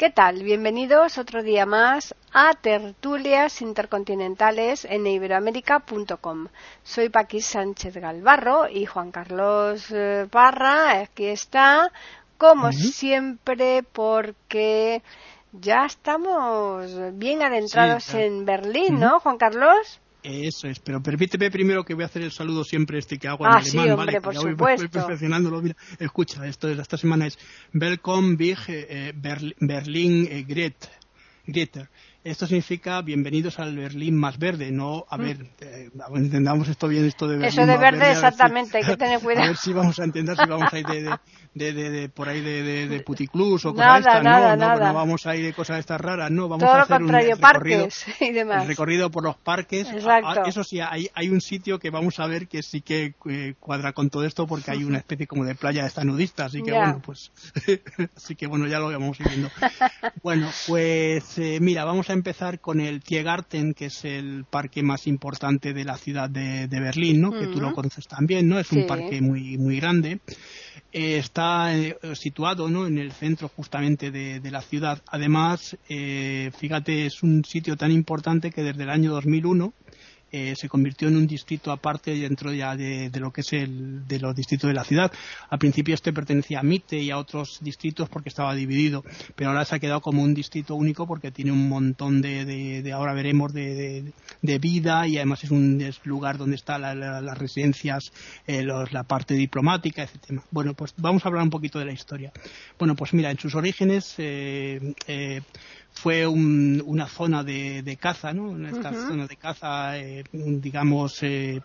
[0.00, 0.42] ¿Qué tal?
[0.42, 6.46] Bienvenidos otro día más a Tertulias Intercontinentales en iberoamérica.com.
[6.82, 11.92] Soy Paquis Sánchez Galvarro y Juan Carlos eh, Parra, aquí está,
[12.38, 15.02] como siempre, porque
[15.52, 20.00] ya estamos bien adentrados en Berlín, ¿no, Juan Carlos?
[20.22, 23.46] Eso es, pero permíteme primero que voy a hacer el saludo siempre este que hago
[23.46, 24.20] en ah, alemán, sí, hombre, ¿vale?
[24.20, 24.82] por voy, supuesto.
[24.82, 25.62] Voy perfeccionándolo.
[25.62, 27.38] Mira, escucha, esto de esta semana es
[27.72, 30.90] Welcome Big eh, Berlin eh, Gret,
[31.46, 31.88] Greter.
[32.22, 37.26] Esto significa bienvenidos al Berlín más verde, no, a ver, eh, entendamos esto bien, esto
[37.26, 39.44] de Berlín Eso de verde, verde, exactamente, si, hay que tener cuidado.
[39.46, 41.18] A ver si vamos a entender si vamos a ir de,
[41.54, 44.80] de, de, de por ahí de, puticlus o cosas Nada, estas, nada, no, nada.
[44.80, 46.98] no, no vamos a ir de cosas estas raras, no, vamos Todo a lo hacer
[46.98, 48.62] contrario, un recorrido, parques y demás.
[48.64, 49.88] el recorrido por los parques.
[49.90, 50.44] Exacto.
[50.44, 53.94] Eso sí, hay, hay un sitio que vamos a ver que sí que eh, cuadra
[53.94, 56.72] con todo esto porque hay una especie como de playa de esta nudista, así que
[56.72, 56.80] Ya.
[56.80, 57.32] bueno, pues
[58.14, 59.48] así que bueno, ya lo vamos a viendo.
[60.22, 65.06] bueno, pues eh, mira, vamos a empezar con el Tiergarten, que es el parque más
[65.06, 67.30] importante de la ciudad de, de Berlín, ¿no?
[67.30, 68.58] Que tú lo conoces también, ¿no?
[68.58, 68.78] Es Sí.
[68.78, 70.20] un parque muy muy grande.
[70.92, 72.86] Eh, está eh, situado ¿no?
[72.86, 75.00] en el centro justamente de, de la ciudad.
[75.06, 79.72] Además, eh, fíjate, es un sitio tan importante que desde el año 2001
[80.32, 84.18] eh, se convirtió en un distrito aparte dentro ya de, lo que es el de
[84.20, 85.12] los distritos de la ciudad.
[85.48, 89.04] Al principio este pertenecía a Mitte y a otros distritos porque estaba dividido,
[89.36, 92.92] pero ahora se ha quedado como un distrito único porque tiene un montón de, de,
[92.92, 94.12] ahora veremos, de,
[94.60, 98.12] vida y además es un lugar donde están la- la- las residencias,
[98.46, 100.40] eh, los- la parte diplomática, etc.
[100.50, 102.32] Bueno, pues vamos a hablar un poquito de la historia.
[102.78, 105.40] Bueno, pues mira, en sus orígenes eh, eh,
[105.92, 108.44] fue un- una zona de, de caza, ¿no?
[108.50, 109.08] Una esta Ujú.
[109.08, 111.56] zona de caza, eh, digamos, eh,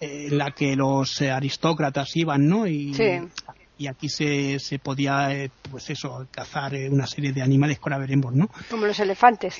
[0.00, 2.66] eh, en la que los eh, aristócratas iban, ¿no?
[2.66, 3.20] Y, Sí.
[3.78, 7.82] y aquí se, se podía, eh, pues eso, cazar eh, una serie de animales que
[7.84, 8.48] ahora veremos, ¿no?
[8.70, 9.58] Como los elefantes.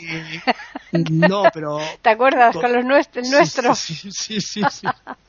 [0.92, 3.78] No, pero ¿Te acuerdas con los nuestros?
[3.78, 4.86] Sí, sí, sí, sí, sí.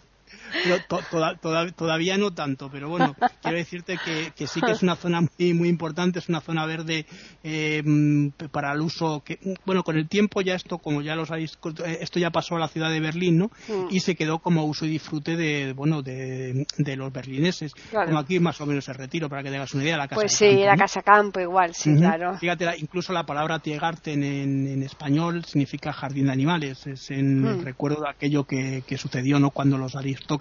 [0.64, 4.72] Pero to- toda- toda- todavía no tanto, pero bueno, quiero decirte que, que sí que
[4.72, 7.06] es una zona muy, muy importante, es una zona verde
[7.44, 11.26] eh, mm, para el uso que, bueno, con el tiempo ya esto, como ya lo
[11.26, 13.52] sabéis, eh, esto ya pasó a la ciudad de Berlín, ¿no?
[13.68, 13.88] Mm.
[13.92, 17.74] Y se quedó como uso y disfrute de, bueno, de, de los berlineses.
[17.90, 18.08] Claro.
[18.08, 20.16] Como aquí más o menos el retiro, para que te hagas una idea, la casa
[20.22, 20.80] Pues de sí, campo, la ¿no?
[20.80, 22.38] casa campo igual, sí, claro.
[22.38, 26.86] Fíjate, incluso la palabra Tiergarten en, en español significa jardín de animales.
[26.88, 27.48] Es en Mm.
[27.48, 29.52] el recuerdo de aquello que, que sucedió ¿no?
[29.52, 30.37] cuando los aristócratas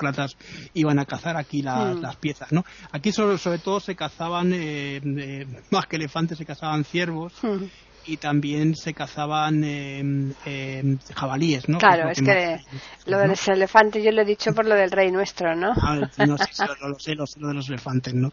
[0.74, 2.00] iban a cazar aquí las, Mm.
[2.02, 2.52] las piezas.
[2.52, 2.64] ¿no?
[2.92, 7.64] Aquí sobre, sobre todo se cazaban, eh, eh, más que elefantes, se cazaban ciervos Mm.
[8.08, 10.02] y también se cazaban eh,
[10.46, 11.68] eh, jabalíes.
[11.68, 11.78] ¿no?
[11.78, 12.60] Claro, es lo que
[13.06, 15.72] lo de los elefantes yo lo he dicho por lo del rey nuestro, ¿no?
[15.82, 18.28] Ah, no, sí, sí, lo, lo sé, lo sé, lo de los elefantes, ¿no?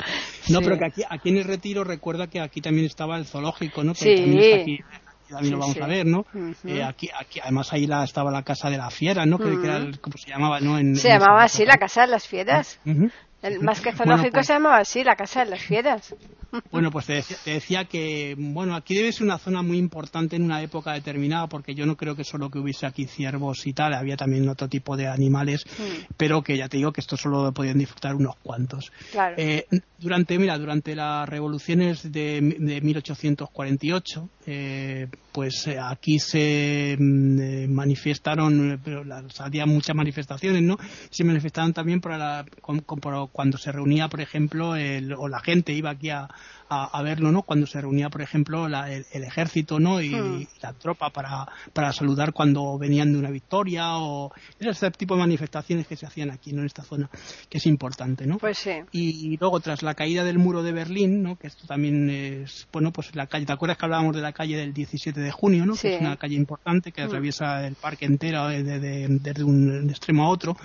[0.49, 0.63] No, Sí.
[0.63, 3.93] pero que aquí, aquí en el retiro recuerda que aquí también estaba el zoológico, ¿no?
[3.93, 4.21] Porque Sí.
[4.21, 5.02] también está aquí, aquí
[5.33, 5.81] también Sí, lo vamos sí.
[5.81, 6.19] a ver, ¿no?
[6.33, 6.53] Ujú.
[6.67, 9.37] Eh, aquí, aquí, además ahí la, estaba la casa de la fiera, ¿no?
[9.37, 10.77] Que, que era el- como se llamaba, ¿no?
[10.79, 12.79] En, Se en llamaba así la Casa de las Fieras.
[12.85, 13.09] Ujú.
[13.41, 16.15] El, más que Bueno, zoológico pues- se llamaba así, la Casa de las Fieras.
[16.71, 20.35] Bueno, pues te decía, te decía que, bueno, aquí debe ser una zona muy importante
[20.35, 23.73] en una época determinada, porque yo no creo que solo que hubiese aquí ciervos y
[23.73, 26.13] tal, había también otro tipo de animales, Mm.
[26.15, 28.91] pero que ya te digo que esto solo podían disfrutar unos cuantos.
[29.11, 29.33] Claro.
[29.39, 29.65] Eh,
[29.97, 37.67] durante, mira, durante las revoluciones de, de 1848, eh, pues eh, aquí se mm, eh,
[37.67, 40.77] manifestaron, eh, pero las- había muchas manifestaciones, ¿no?
[41.09, 45.39] Se manifestaron también para la- con- por- cuando se reunía, por ejemplo, el- o la
[45.41, 46.29] gente iba aquí a,
[46.69, 47.41] a- a verlo, ¿no?
[47.43, 50.01] Cuando se reunía, por ejemplo, la- el, el ejército, ¿no?
[50.01, 50.45] Y, Hmm.
[50.61, 55.87] la tropa para, para saludar cuando venían de una victoria o ese tipo de manifestaciones
[55.87, 56.61] que se hacían aquí, ¿no?
[56.61, 57.09] En esta zona,
[57.49, 58.37] que es importante, ¿no?
[58.37, 58.71] Pues sí.
[58.91, 61.35] Y luego, tras la caída del muro de Berlín, ¿no?
[61.37, 64.55] que esto también es, bueno, pues la calle, ¿te acuerdas que hablábamos de la calle
[64.57, 65.75] del 17 de junio, ¿no?
[65.75, 65.89] Sí.
[65.89, 67.05] que es una calle importante que Mm.
[67.05, 70.55] atraviesa el parque entero eh, de- de- desde un extremo a otro?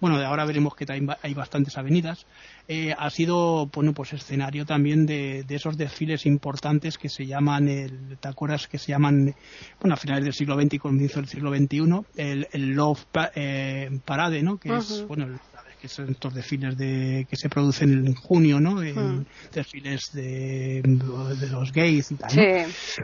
[0.00, 2.26] Bueno, de ahora veremos que hay, hay bastantes avenidas.
[2.68, 7.68] Eh, ha sido, bueno, pues escenario también de, de esos desfiles importantes que se llaman,
[7.68, 9.34] el, ¿te acuerdas que se llaman,
[9.80, 11.78] bueno, a finales del siglo XX y comienzo del siglo XXI,
[12.16, 13.04] el, el Love
[13.34, 14.58] eh, Parade, ¿no?
[14.58, 15.38] Que es, bueno, el-
[15.80, 18.82] que son estos desfiles de, que se producen en junio, ¿no?
[18.82, 19.26] En.
[19.54, 22.30] Desfiles de, de los gays y tal.
[22.34, 22.42] ¿no?
[22.42, 23.02] Sí.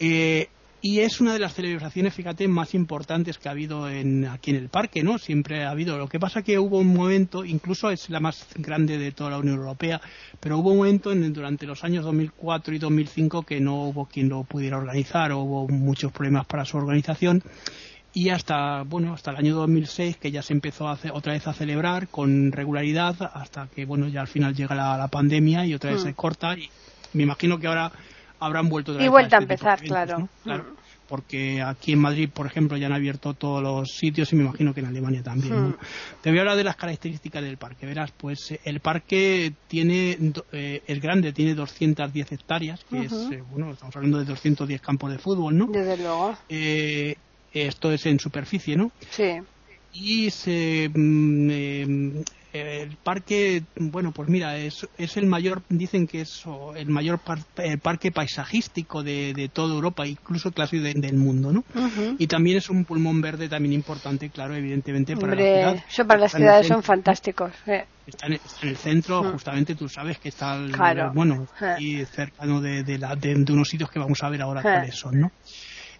[0.00, 0.48] Eh,
[0.82, 4.56] y es una de las celebraciones, fíjate, más importantes que ha habido en, aquí en
[4.56, 5.18] el parque, ¿no?
[5.18, 5.98] Siempre ha habido.
[5.98, 9.38] Lo que pasa que hubo un momento, incluso es la más grande de toda la
[9.38, 10.00] Unión Europea,
[10.38, 14.28] pero hubo un momento en, durante los años 2004 y 2005 que no hubo quien
[14.28, 17.42] lo pudiera organizar, hubo muchos problemas para su organización
[18.12, 21.52] y hasta bueno hasta el año 2006 que ya se empezó a otra vez a
[21.52, 26.00] celebrar con regularidad hasta que bueno ya al final llega la, pandemia y otra vez
[26.00, 26.04] mm.
[26.04, 26.70] se corta y
[27.12, 27.92] me imagino que ahora
[28.40, 30.76] habrán vuelto otra vez y vuelta a, este empezar claro claro mm.
[31.08, 34.74] porque aquí en Madrid por ejemplo ya han abierto todos los sitios y me imagino
[34.74, 35.76] que en Alemania también mm.
[36.22, 40.18] te voy a hablar de las características del parque verás pues eh, el parque tiene
[40.52, 45.10] eh, es grande tiene 210 hectáreas que es eh, bueno estamos hablando de 210 campos
[45.10, 46.36] de fútbol no desde luego
[47.64, 48.90] esto es en superficie, ¿no?
[49.10, 49.38] Sí.
[49.92, 52.24] Y se, mm, eh,
[52.60, 56.44] el parque, bueno, pues mira, es, es el mayor, dicen que es
[56.76, 57.20] el mayor
[57.82, 61.64] parque paisajístico de, de, toda Europa, incluso casi del mundo, ¿no?
[62.18, 65.84] Y también es un pulmón verde también importante, claro, evidentemente para la ciudad.
[65.88, 67.52] Eso para las ciudades son fantásticos.
[68.06, 70.58] Está, en, el centro, justamente tú sabes que está,
[71.12, 71.46] bueno,
[71.78, 75.20] y cercano de, de, la, de, unos sitios que vamos a ver ahora cuáles son,
[75.20, 75.32] ¿no?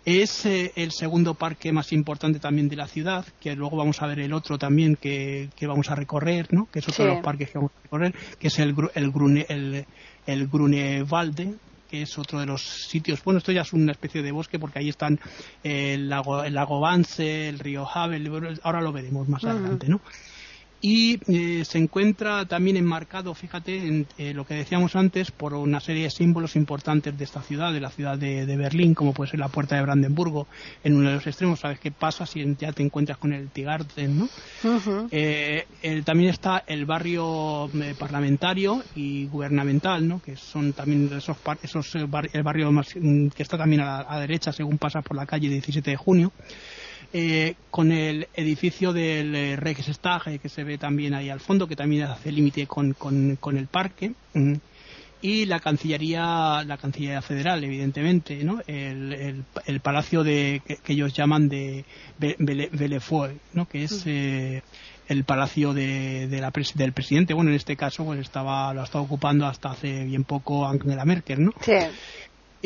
[0.07, 4.07] Es eh, el segundo parque más importante también de la ciudad, que luego vamos a
[4.07, 6.69] ver el otro también que, vamos a recorrer, ¿no?
[6.71, 9.47] que es otro de los parques que vamos a recorrer, que es el, el, Grune,
[9.49, 9.85] el,
[11.91, 13.25] que es otro de los sitios.
[13.25, 15.19] Bueno, esto ya es una especie de bosque porque ahí están
[15.65, 20.01] el lago, el lago Vance, el río Havel, ahora lo veremos más adelante, ¿no?
[20.81, 25.81] Y eh, se encuentra también enmarcado, fíjate, en eh, lo que decíamos antes, por una
[25.81, 29.41] serie de símbolos importantes de esta ciudad, de la ciudad de, Berlín, como puede ser
[29.41, 30.47] la puerta de Brandenburgo,
[30.85, 31.61] en uno de los extremos.
[31.61, 34.29] ¿Sabes qué pasa si ya te encuentras con el Tigarten, no?
[35.11, 35.67] Eh,
[36.05, 40.21] también está el barrio parlamentario y gubernamental, ¿no?
[40.21, 44.21] Que son también esos, esos el barrio más, mm, que está también a la, a
[44.21, 46.33] derecha según pasas por la calle 17 de junio.
[47.13, 51.67] Eh, con el edificio del eh, Reichstag eh, que se ve también ahí al fondo,
[51.67, 54.13] que también hace límite con, con, el parque.
[55.23, 58.61] Y la Cancillería, la Cancillería Federal, evidentemente, ¿no?
[58.67, 61.85] el, el, palacio de, que, ellos llaman de
[62.19, 63.67] Bellefeuille, ¿no?
[63.67, 67.35] que es el palacio de, la del presidente.
[67.35, 71.05] Bueno, en este caso pues estaba, lo ha estado ocupando hasta hace bien poco Angela
[71.05, 71.53] Merkel, ¿no?
[71.63, 71.73] Sí.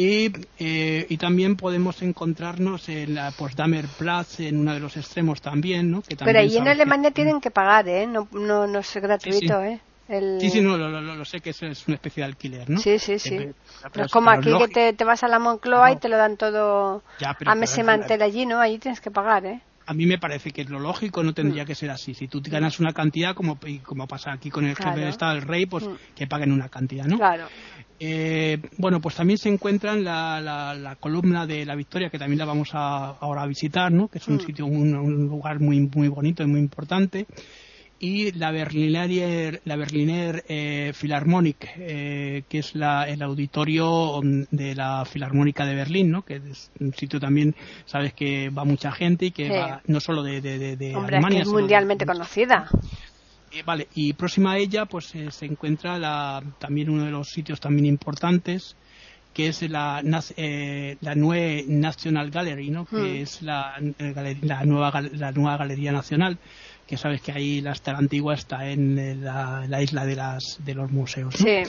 [0.02, 5.90] Eh, y, también podemos encontrarnos en la Potsdamer Platz en uno de los extremos también,
[5.90, 6.02] ¿no?
[6.24, 8.06] Pero ahí en Alemania tienen que pagar, ¿eh?
[8.06, 9.80] No, no, no es gratuito, ¿eh?
[10.40, 12.80] Sí, sí, no, lo, sé que eso es una especie de alquiler, ¿no?
[12.80, 13.36] Sí, sí, sí.
[13.36, 13.52] Eh,
[13.92, 17.04] pero, es como aquí que te, vas a la Moncloa y te lo dan todo
[17.46, 18.58] a mes mantel allí, ¿no?
[18.58, 19.60] Allí tienes que pagar, ¿eh?
[19.90, 21.66] A mí me parece que lo lógico no tendría mm.
[21.66, 22.14] que ser así.
[22.14, 25.42] Si tú ganas una cantidad, como, como pasa aquí con el jefe de Estado, el
[25.42, 26.14] rey, pues mm.
[26.14, 27.16] que paguen una cantidad, ¿no?
[27.16, 27.48] Claro.
[27.98, 32.38] Eh, bueno, pues también se encuentra en la, la, columna de la Victoria, que también
[32.38, 34.06] la vamos a, ahora a visitar, ¿no?
[34.06, 34.40] que es un mm.
[34.46, 37.26] sitio, un, lugar muy, muy bonito y muy importante.
[38.02, 45.04] Y la Berliner, la Berliner eh, Philharmonic, eh, que es la, el auditorio de la
[45.04, 46.22] Filarmónica de Berlín, ¿no?
[46.22, 47.54] que es un sitio también,
[47.84, 51.42] sabes que va mucha gente y que va no solo de, de, de, Alemania.
[51.42, 52.70] Es, mundialmente conocida.
[53.52, 57.28] Eh, vale, y próxima a ella pues eh, se encuentra la, también uno de los
[57.28, 58.76] sitios también importantes
[59.34, 60.02] que es la,
[60.36, 62.84] eh, la Nue National Gallery, ¿no?
[62.84, 63.22] que hmm.
[63.22, 63.74] es la,
[64.42, 66.38] la, nueva, la nueva Galería Nacional,
[66.90, 70.90] que sabes que ahí la estar antigua está en la, isla de, las, de los
[70.90, 71.36] museos.
[71.36, 71.62] Sí.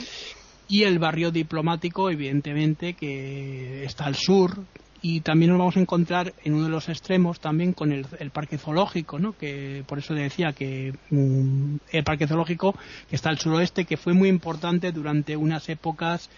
[0.66, 4.64] Y el barrio diplomático, evidentemente, que está al sur,
[5.00, 8.58] y también nos vamos a encontrar en uno de los extremos también con el, parque
[8.58, 9.38] zoológico, ¿no?
[9.38, 12.74] que por eso decía que mm, el parque zoológico
[13.08, 16.30] que está al suroeste, que fue muy importante durante unas épocas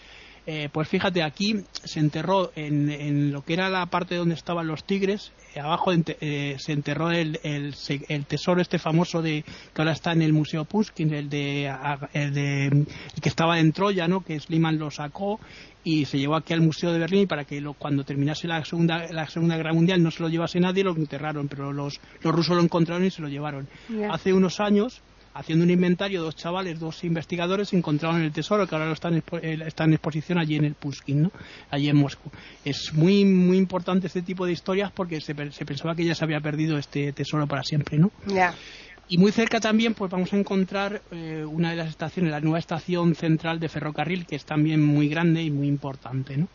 [0.47, 4.85] eh, pues fíjate, aquí se enterró en, lo que era la parte donde estaban los
[4.85, 10.13] tigres, eh, abajo eh, se enterró el, el, tesoro este famoso de que ahora está
[10.13, 11.73] en el Museo Pushkin, el de,
[12.13, 12.87] el de
[13.23, 14.21] que estaba en Troya, ¿no?
[14.21, 15.41] que Sliman lo sacó
[15.83, 19.27] y se llevó aquí al Museo de Berlín para que cuando terminase la segunda, la
[19.29, 22.63] segunda Guerra Mundial no se lo llevase nadie, lo enterraron, pero los, los rusos lo
[22.63, 23.67] encontraron y se lo llevaron.
[24.11, 25.01] Hace unos años
[25.35, 29.59] haciendo un inventario, dos chavales, dos investigadores encontraron el tesoro que ahora lo están, eh,
[29.67, 31.33] está en exposición allí en el Pushkin, ¿no?
[31.71, 32.31] allí en Moscú.
[32.65, 36.41] Es muy muy importante este tipo de historias porque se, pensaba que ya se había
[36.41, 38.11] perdido este tesoro para siempre, ¿no?
[39.07, 42.59] Y muy cerca también pues vamos a encontrar eh, una de las estaciones, la nueva
[42.59, 46.49] estación central de ferrocarril, que es también muy grande y muy importante, ¿no?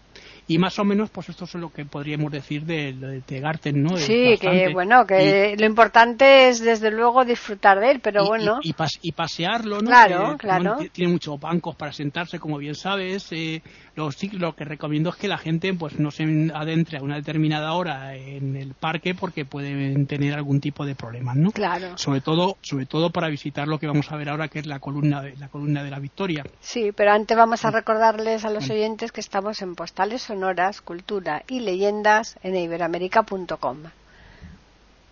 [0.49, 3.97] Y más o menos, pues esto es lo que podríamos decir de, de, Garten, ¿no?
[3.97, 8.59] Sí, que bueno, que lo importante es desde luego disfrutar de él, pero bueno.
[8.63, 9.87] Y, y, pasearlo, ¿no?
[9.87, 10.77] Claro, claro.
[10.91, 13.31] Tiene muchos bancos para sentarse, como bien sabes.
[13.31, 13.61] Eh,
[13.99, 16.23] Lo, sí, lo que recomiendo es que la gente pues no se
[16.55, 21.35] adentre a una determinada hora en el parque porque pueden tener algún tipo de problemas,
[21.35, 21.51] ¿no?
[21.51, 21.97] Claro.
[21.97, 24.79] Sobre todo, sobre todo para visitar lo que vamos a ver ahora, que es la
[24.79, 26.45] columna de la columna de la Victoria.
[26.61, 31.43] Sí, pero antes vamos a recordarles a los oyentes que estamos en Postales Sonoras, Cultura
[31.49, 33.77] y Leyendas en iberamérica.com.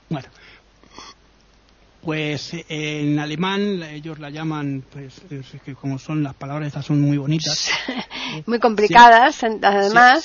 [0.10, 0.29] Bueno,
[2.08, 5.16] pues en alemán ellos la llaman, pues
[5.66, 7.70] que como son las palabras estas son muy bonitas.
[8.46, 10.24] muy complicadas, además.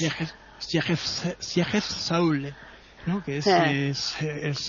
[0.61, 2.55] Sieges Saul,
[3.05, 3.25] ¿no?
[3.25, 4.15] que es, es,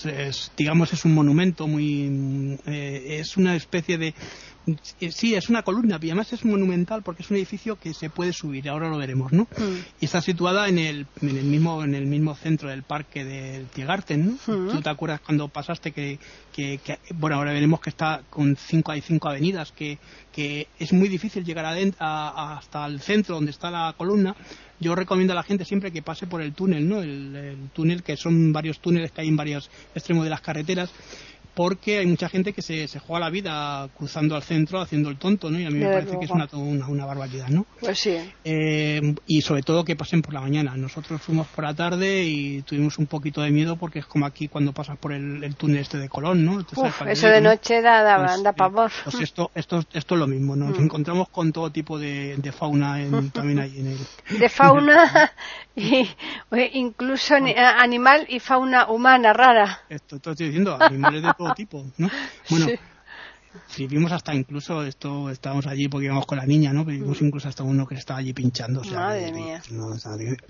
[0.06, 2.58] es, digamos, es un monumento muy.
[2.66, 4.14] Eh, es una especie de eh,
[5.10, 8.32] sí, es una columna, y además es monumental porque es un edificio que se puede
[8.32, 9.42] subir, ahora lo veremos, ¿no?
[9.42, 9.78] Mm.
[10.00, 13.66] Y está situada en el, en el mismo en el mismo centro del parque del
[13.66, 14.32] Tiergarten, ¿no?
[14.54, 14.70] Mm.
[14.70, 16.18] ¿Tú te acuerdas cuando pasaste que,
[16.52, 16.80] que,
[17.14, 19.98] bueno, ahora veremos que está con cinco hay cinco avenidas que,
[20.32, 24.34] que es muy difícil llegar a, hasta el centro donde está la columna.
[24.80, 27.00] Yo recomiendo a la gente siempre que pase por el túnel, ¿no?
[27.00, 30.90] El, el túnel que son varios túneles que hay en varios extremos de las carreteras
[31.54, 35.16] porque hay mucha gente que se, se juega la vida cruzando al centro haciendo el
[35.16, 35.58] tonto, ¿no?
[35.58, 37.66] Y a mí me parece que es una, una, barbaridad, ¿no?
[37.80, 38.16] Pues sí.
[38.44, 40.76] Eh, y sobre todo que pasen por la mañana.
[40.76, 44.48] Nosotros fuimos por la tarde y tuvimos un poquito de miedo porque es como aquí
[44.48, 46.64] cuando pasas por el, túnel este de Colón, ¿no?
[47.06, 48.90] eso de noche da, da, pues, da pavor.
[49.04, 50.82] Pues esto, esto, esto es lo mismo, Nos mm.
[50.82, 52.98] encontramos con todo tipo de, fauna
[53.32, 54.38] también ahí en el...
[54.38, 55.32] De fauna
[55.76, 56.08] y
[56.74, 59.80] incluso animal y fauna humana rara.
[59.88, 62.08] Esto, estoy diciendo, animales de tipo, ¿no?
[62.50, 62.66] Bueno,
[63.88, 66.84] vimos hasta incluso, esto estábamos allí porque íbamos con la niña, ¿no?
[66.84, 67.26] vimos mm.
[67.26, 68.82] incluso hasta uno que estaba allí pinchando.
[68.84, 69.62] Madre mía.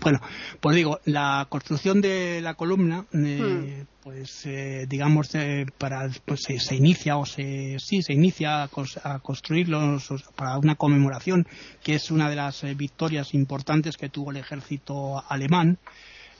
[0.01, 0.21] bueno,
[0.61, 4.03] pues digo, la construcción de la columna, eh, mm.
[4.03, 5.31] pues eh, digamos,
[5.79, 8.71] para pues se, inicia o se sí se inicia a,
[9.05, 11.47] a construirlos para una conmemoración
[11.83, 15.79] que es una de las eh, victorias importantes que tuvo el ejército alemán.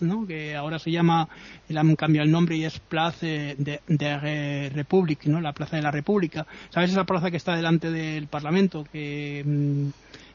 [0.00, 0.26] ¿no?
[0.26, 1.28] Que ahora se llama,
[1.68, 5.40] le han cambiado el nombre y es Plaza de, de Republic, ¿no?
[5.40, 6.46] La Plaza de la República.
[6.70, 8.84] ¿Sabes esa plaza que está delante del Parlamento?
[8.90, 9.42] Que...
[9.44, 9.88] Mm,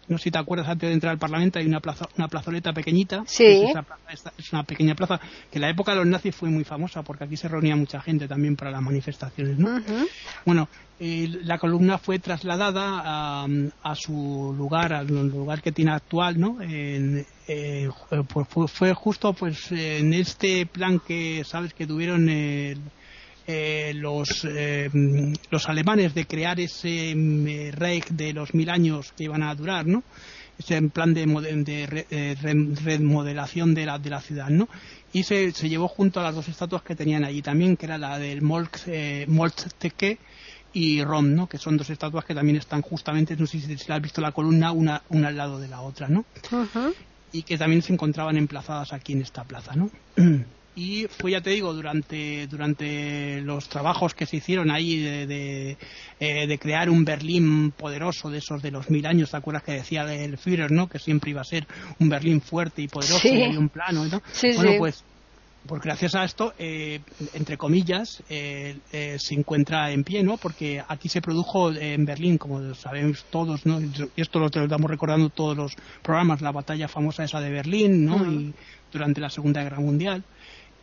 [0.08, 2.74] no sé si te acuerdas, antes de entrar al Parlamento hay una, plaza, una plazoleta
[2.74, 3.24] pequeñita.
[3.28, 3.66] Sí.
[4.38, 5.20] Es, una pequeña plaza
[5.52, 8.00] que en la época de los nazis fue muy famosa porque aquí se reunía mucha
[8.02, 9.58] gente también para las manifestaciones.
[9.58, 9.82] ¿no?
[10.46, 16.62] Bueno, la columna fue trasladada a, su lugar, al lugar que tiene actual, ¿no?
[16.62, 17.90] En, eh,
[18.34, 22.80] pues fue, justo pues en este plan que sabes que tuvieron el
[23.50, 24.90] eh, los, eh,
[25.50, 29.86] los alemanes de crear ese mm, Reich de los mil años que iban a durar,
[29.86, 30.04] ¿no?
[30.60, 34.68] Ese plan de, de remodelación de la, de la ciudad, ¿no?
[35.14, 37.98] Y se, se, llevó junto a las dos estatuas que tenían allí también, que era
[37.98, 39.28] la del Molk, eh,
[40.74, 41.48] y Rom, ¿no?
[41.48, 44.74] Que son dos estatuas que también están justamente, no sé si, has visto la columna,
[44.74, 46.26] una, una al lado de la otra, ¿no?
[47.32, 49.90] y que también se encontraban emplazadas aquí en esta plaza, ¿no?
[50.78, 55.76] y fue ya te digo durante durante los trabajos que se hicieron ahí de,
[56.20, 59.72] eh, de, crear un Berlín poderoso de esos de los mil años te acuerdas que
[59.72, 61.66] decía el Führer no que siempre iba a ser
[62.00, 64.22] un Berlín fuerte y poderoso y un plano ¿no?
[64.56, 65.04] bueno pues
[65.66, 67.02] pues gracias a esto, eh,
[67.34, 68.78] entre comillas, eh,
[69.20, 70.38] se encuentra en pie, ¿no?
[70.38, 73.82] Porque aquí se produjo en Berlín, como sabemos todos, ¿no?
[73.82, 78.32] Y esto lo estamos recordando todos los programas, la batalla famosa esa de Berlín, ¿no?
[78.32, 78.54] Y
[78.94, 80.24] durante la Segunda Guerra Mundial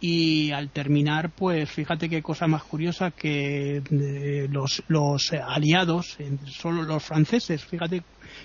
[0.00, 6.82] y al terminar, pues fíjate qué cosa más curiosa que eh, los, los aliados, solo
[6.82, 8.02] los franceses, fíjate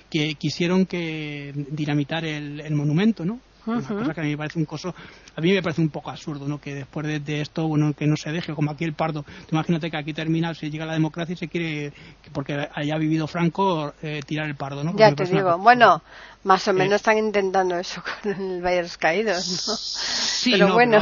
[0.09, 3.39] que quisieron que dinamitar el, el monumento, ¿no?
[3.65, 4.95] Una cosa que a mí me parece un coso,
[5.35, 6.59] a mí me parece un poco absurdo, ¿no?
[6.59, 9.25] Que después de, esto, bueno, que no se deje, como aquí el pardo.
[9.51, 11.93] imagínate que aquí termina, se llega la democracia y se quiere,
[12.33, 14.95] porque haya vivido Franco, eh, tirar el pardo, ¿no?
[14.95, 16.01] ya te digo, bueno,
[16.43, 19.75] más o menos están intentando eso con el Valle de los Caídos, ¿no?
[19.75, 20.99] Sí, pero bueno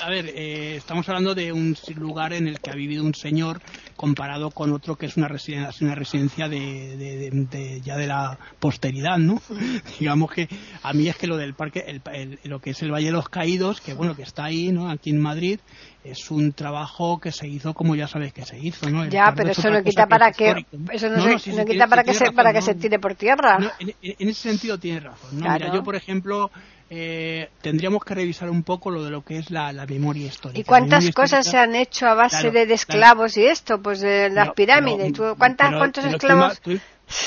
[0.00, 3.60] a ver, eh, estamos hablando de un lugar en el que ha vivido un señor
[3.96, 9.40] comparado con otro que es una residencia, una residencia de, ya de la posteridad, ¿no?
[9.98, 10.48] Digamos que
[10.82, 12.00] a mí es que lo del parque,
[12.44, 14.90] lo que es el Valle de los Caídos, que bueno, que está ahí, ¿no?
[14.90, 15.60] Aquí en Madrid,
[16.04, 19.06] es un trabajo que se hizo como ya sabes que se hizo, ¿no?
[19.06, 22.52] ya, pero eso no quita para que, eso no, se, quita para que se, para
[22.52, 23.58] que se tire por tierra.
[23.78, 25.50] En, ese sentido tiene razón, ¿no?
[25.50, 26.50] Mira, yo por ejemplo
[26.90, 30.60] eh, tendríamos que revisar un poco lo de lo que es la, memoria histórica.
[30.60, 33.80] ¿Y cuántas cosas se han hecho a base de, esclavos y esto?
[33.80, 35.12] Pues de las pirámides.
[35.38, 36.60] ¿Cuántas, ¿Cuántos esclavos?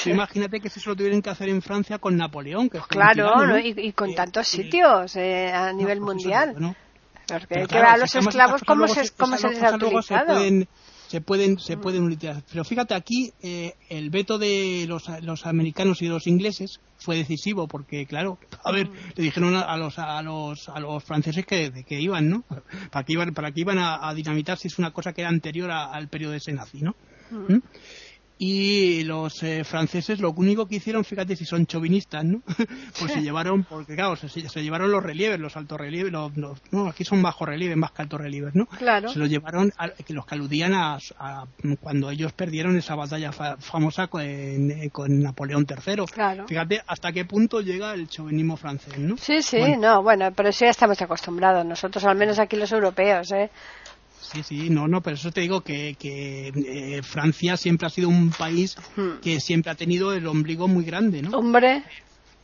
[0.06, 2.70] imagínate que eso lo tuvieron que hacer en Francia con Napoleón.
[2.70, 6.76] Que claro, y, con tantos sitios eh, a nivel mundial.
[7.28, 10.40] Porque a los esclavos, ¿cómo, se, cómo se les ha utilizado?
[11.08, 12.44] Se pueden se pueden utilizar.
[12.50, 17.18] Pero fíjate aquí eh, el veto de los, los, americanos y de los ingleses fue
[17.18, 21.86] decisivo porque claro, a ver, le dijeron a los a los a los franceses que
[21.88, 22.44] que iban, ¿no?
[22.92, 25.72] Para que iban para que iban a, dinamitar si es una cosa que era anterior
[25.72, 26.96] al periodo de ese nazi, ¿no?
[27.32, 27.60] ¿Mm?
[28.40, 32.42] Y los eh, franceses lo único que hicieron, fíjate si son chauvinistas, ¿no?
[33.00, 36.32] pues se llevaron, porque claro, se, se llevaron los relieves, los altos relieves, los,
[36.72, 38.66] no, aquí son bajo relieve más que altos relieves, ¿no?
[38.68, 39.10] Claro.
[39.10, 40.98] Se los llevaron, a, los que aludían a,
[41.80, 46.06] cuando ellos perdieron esa batalla famosa con, eh, con, Napoleón III.
[46.12, 46.48] Claro.
[46.48, 49.18] Fíjate hasta qué punto llega el chauvinismo francés, ¿no?
[49.18, 53.32] Sí, sí, no, bueno, pero eso ya estamos acostumbrados, nosotros al menos aquí los europeos,
[53.32, 53.50] ¿eh?
[54.22, 58.10] Sí, sí, no, no, pero eso te digo que, que eh, Francia siempre ha sido
[58.10, 59.20] un país hmm.
[59.22, 61.38] que siempre ha tenido el ombligo muy grande, ¿no?
[61.38, 61.84] Hombre.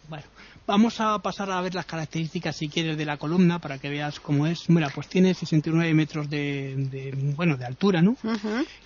[0.07, 0.23] Bueno,
[0.67, 4.19] vamos a pasar a ver las características, si quieres, de la columna para que veas
[4.19, 4.69] cómo es.
[4.69, 8.15] Mira, pues tiene 69 metros de, bueno, de altura, ¿no?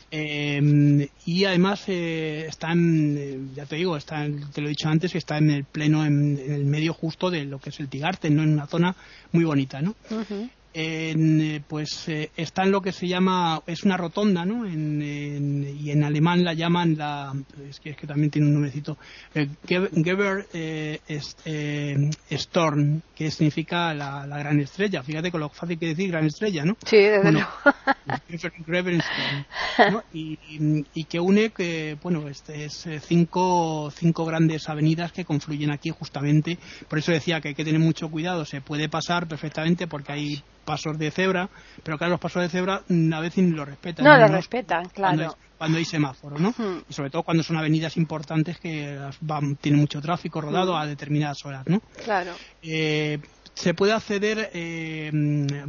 [0.09, 5.11] Eh, y además eh, está en, ya te digo, está, te lo he dicho antes,
[5.11, 8.29] que está en el pleno, en, el medio justo de lo que es el Tigarte,
[8.29, 8.43] ¿no?
[8.43, 8.95] En una zona
[9.31, 9.95] muy bonita, ¿no?
[10.79, 15.75] En, eh, pues eh, está en lo que se llama es una rotonda no en,
[15.81, 17.33] y en alemán la llaman la
[17.67, 18.95] es que, es que también tiene un nombrecito
[19.33, 20.99] eh, Geber eh,
[22.29, 25.01] Storm que significa la, la, gran estrella.
[25.01, 27.49] Fíjate con lo fácil que decir gran estrella no sí desde luego.
[29.91, 30.03] ¿no?
[30.13, 30.37] y,
[30.93, 36.59] y, que une que bueno este es cinco cinco grandes avenidas que confluyen aquí justamente.
[36.87, 38.45] Por eso decía que hay que tener mucho cuidado.
[38.45, 41.49] Se puede pasar perfectamente porque hay pasos de cebra,
[41.81, 44.03] pero claro, los pasos de cebra mm, a veces ni lo respetan.
[44.05, 45.35] No, lo respetan, claro.
[45.57, 46.53] Cuando hay, semáforo, ¿no?
[46.87, 51.43] Y sobre todo cuando son avenidas importantes que van, tienen mucho tráfico rodado a determinadas
[51.45, 51.81] horas, ¿no?
[52.03, 52.33] Claro.
[52.61, 53.17] Eh,
[53.55, 55.11] se puede acceder, eh,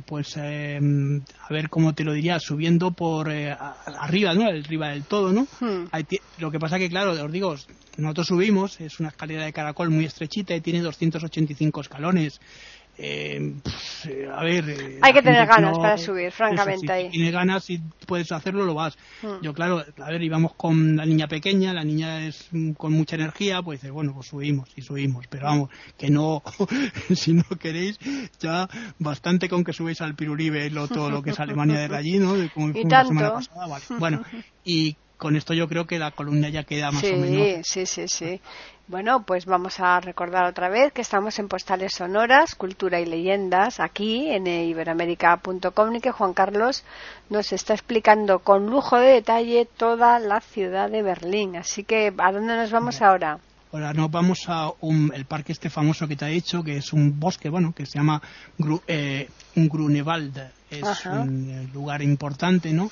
[0.04, 4.46] pues, eh, a ver cómo te lo diría, subiendo por arriba, ¿no?
[4.46, 5.46] Arriba del todo, ¿no?
[6.36, 7.56] lo que pasa que, claro, os digo,
[7.96, 12.40] nosotros subimos, es una escalera de caracol muy estrechita y tiene 285 escalones.
[13.00, 13.54] Eh,
[14.34, 14.68] a ver.
[14.68, 17.04] Eh, Hay que tener ganas para subir, francamente.
[17.04, 18.98] si tienes ganas y puedes hacerlo, lo vas.
[19.22, 19.40] Hmm.
[19.40, 23.14] Yo, claro, a ver, íbamos con la niña pequeña, la niña es mm, con mucha
[23.14, 25.26] energía, pues dices, bueno, pues subimos y subimos.
[25.28, 26.42] Pero vamos, que no,
[27.14, 27.98] si no queréis,
[28.40, 32.18] ya bastante con que subáis al Piruribe lo, todo lo que es Alemania de allí,
[32.18, 32.34] ¿no?
[32.52, 33.08] como y tanto.
[33.08, 34.24] semana pasada, Bueno,
[34.64, 37.66] y con esto yo creo que la columna ya queda más o menos.
[37.66, 38.40] Sí, sí, sí.
[38.88, 43.80] Bueno, pues vamos a recordar otra vez que estamos en Postales Sonoras, Cultura y Leyendas,
[43.80, 46.84] aquí en iberoamérica.com y que Juan Carlos
[47.28, 51.56] nos está explicando con lujo de detalle toda la ciudad de Berlín.
[51.56, 53.40] Así que, ¿a dónde nos vamos ahora?
[53.74, 56.94] Ahora nos vamos a un, el parque este famoso que te ha dicho, que es
[56.94, 58.22] un bosque, bueno, que se llama
[58.56, 62.90] Gru, eh, Grunewald es un lugar importante, ¿no?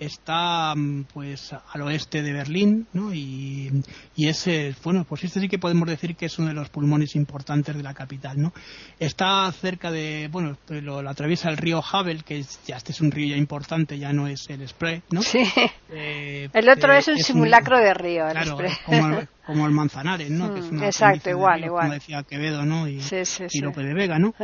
[0.00, 3.12] Está mm, pues al oeste de Berlín, ¿no?
[3.14, 3.82] Y,
[4.16, 4.48] y es,
[4.82, 7.82] bueno, pues este sí que podemos decir que es uno de los pulmones importantes de
[7.82, 8.52] la capital, ¿no?
[8.98, 13.28] Está cerca de, bueno, lo, atraviesa el río Havel, que ya este es un río
[13.28, 15.22] ya importante, ya no es el Spree, ¿no?
[15.22, 15.44] Sí.
[15.90, 20.52] Eh, el otro es un simulacro de río, el claro, Como, como, el Manzanares, ¿no?
[20.52, 21.84] Que es una Exacto, igual, igual.
[21.84, 22.86] Como decía Quevedo, ¿no?
[22.86, 23.00] Y,
[23.50, 24.34] y Lope de Vega, ¿no?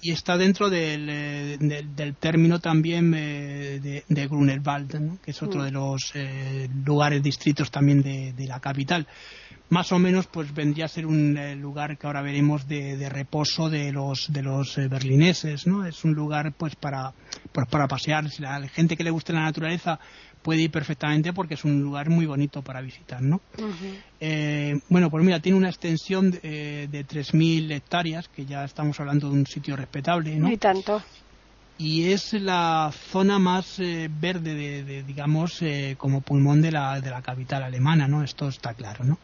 [0.00, 5.18] Y está dentro del, eh, del, término también eh, de, de Grunewald, ¿no?
[5.22, 5.64] que es otro mm.
[5.64, 9.06] de los eh, lugares, distritos también de, de, la capital.
[9.68, 13.68] Más o menos, pues vendría a ser un lugar que ahora veremos de, de, reposo
[13.68, 15.84] de los de los berlineses, ¿no?
[15.84, 17.12] Es un lugar, pues para
[17.52, 18.30] pues para pasear.
[18.30, 19.98] Si la gente que le guste la naturaleza
[20.40, 23.42] puede ir perfectamente porque es un lugar muy bonito para visitar, ¿no?
[24.20, 29.28] Eh, bueno, pues mira, tiene una extensión de, de 3.000 hectáreas, que ya estamos hablando
[29.28, 30.50] de un sitio respetable, ¿no?
[30.50, 31.02] Y tanto
[31.76, 37.10] y es la zona más eh, verde de, digamos eh, como pulmón de la, de
[37.10, 39.18] la capital alemana no esto está claro no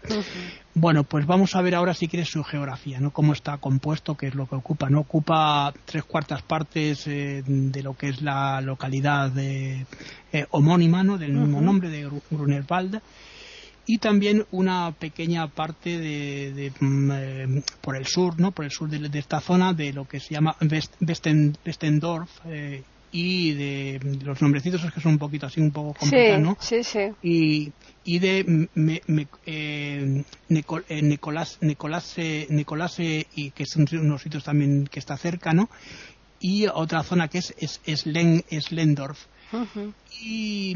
[0.74, 4.26] bueno pues vamos a ver ahora si quieres su geografía no cómo está compuesto qué
[4.26, 8.60] es lo que ocupa no ocupa tres cuartas partes eh, de lo que es la
[8.60, 9.86] localidad de,
[10.50, 13.00] homónima no del mismo nombre de Grunewald
[13.86, 18.52] y también una pequeña parte de, mm, eh, por el sur, ¿no?
[18.52, 24.00] Por el sur de, esta zona de lo que se llama Westendorf eh, y de,
[24.24, 26.56] los nombrecitos es que son un poquito así, un poco complicados, ¿no?
[26.60, 27.10] Sí, sí.
[27.22, 27.72] Y,
[28.04, 29.02] y de me,
[29.46, 32.16] eh, Nicolás, Nicolás,
[32.48, 35.68] Nicolás y que son unos sitios también que está cerca, ¿no?
[36.38, 38.00] Y otra zona que es, es, es,
[38.64, 39.26] Slendorf.
[39.52, 39.88] Mm,
[40.22, 40.74] y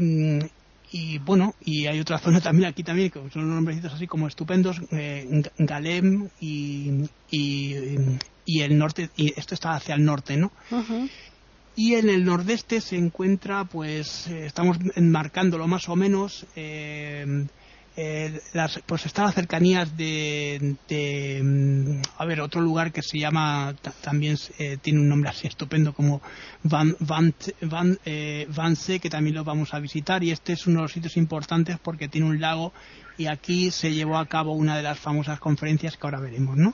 [1.19, 4.81] bueno, y hay otra zona también aquí también, que son unos nombrecitos así como estupendos,
[4.91, 10.51] eh, Galem y, y, el norte, y esto está hacia el norte, ¿no?
[11.75, 17.45] Y en el nordeste se encuentra, pues, eh, estamos enmarcándolo más o menos, eh,
[17.97, 20.75] eh, las, pues está a cercanías de,
[21.41, 25.93] mm, a ver otro lugar que se llama también eh, tiene un nombre así estupendo
[25.93, 26.21] como
[26.63, 30.23] Van, Van, Van eh, Vance que también lo vamos a visitar.
[30.23, 32.73] Y este es uno de los sitios importantes porque tiene un lago
[33.17, 36.73] y aquí se llevó a cabo una de las famosas conferencias que ahora veremos no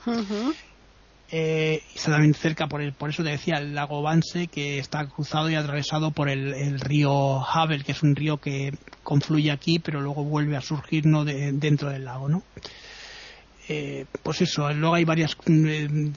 [1.34, 5.06] eh, está también cerca, por, el, por eso te decía, el lago Vance, que está
[5.06, 10.02] cruzado y atravesado por el, río Havel, que es un río que confluye aquí, pero
[10.02, 11.24] luego vuelve a surgir ¿no?
[11.24, 12.28] de, dentro del lago.
[12.28, 12.42] ¿no?
[13.66, 16.10] Eh, pues eso, luego hay varias mm,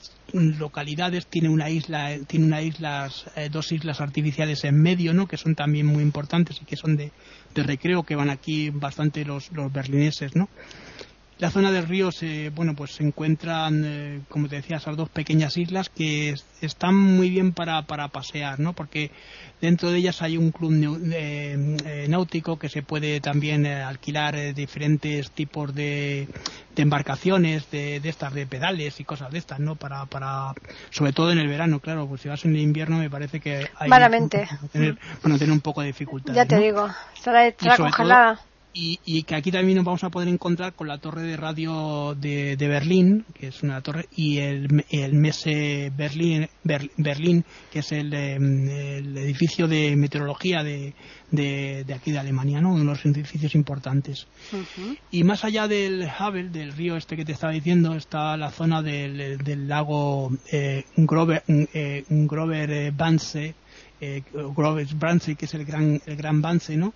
[0.59, 5.29] localidades, tiene una isla, tiene una islas, eh, dos islas artificiales en medio, ¿no?
[5.29, 7.13] que son también muy importantes y que son de,
[7.53, 10.49] de recreo, que van aquí bastante los, los berlineses, ¿no?
[11.37, 15.09] La zona del río se, bueno, pues se encuentran, eh, como te decía, esas dos
[15.09, 18.71] pequeñas islas que están muy bien para, para pasear, ¿no?
[18.71, 19.11] Porque
[19.59, 20.71] dentro de ellas hay un club
[21.11, 26.29] eh, eh, náutico que se puede también alquilar diferentes tipos de,
[26.77, 29.75] embarcaciones, de, estas, de pedales y cosas de estas, ¿no?
[29.75, 30.53] Para, para,
[30.89, 33.67] sobre todo en el verano, claro, pues si vas en el invierno me parece que
[33.75, 34.47] hay Malamente.
[34.71, 36.33] Tener, bueno, tener un poco de dificultad.
[36.33, 38.39] Ya te digo, estará, congelada
[38.77, 42.57] y, que aquí también nos vamos a poder encontrar con la torre de radio de,
[42.59, 46.49] Berlín, que es una torre, y el, el Messe Berlín,
[46.97, 50.93] Berlín que es el, em, el, edificio de meteorología de,
[51.31, 52.73] de, aquí de Alemania, ¿no?
[52.73, 54.27] uno de los edificios importantes.
[55.09, 58.81] Y más allá del Havel, del río este que te estaba diciendo, está la zona
[58.81, 63.55] del, del lago eh, Grover, eh, Grover Banse,
[64.01, 66.93] eh, Grover Banse, que es el gran, el gran Banse, ¿no?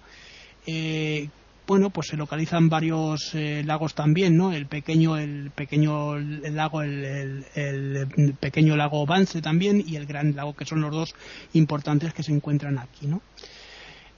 [0.67, 1.29] Eh,
[1.69, 4.51] bueno, pues se localizan varios eh, lagos también, ¿no?
[4.51, 10.55] El pequeño, el pequeño lago, el, el, pequeño lago Vance también y el gran lago,
[10.55, 11.13] que son los dos
[11.53, 13.21] importantes que se encuentran aquí, ¿no?